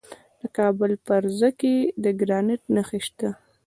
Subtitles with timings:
[0.41, 3.29] د کابل په فرزه کې د ګرانیټ نښې شته.